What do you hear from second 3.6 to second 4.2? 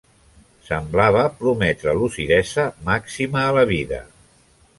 vida.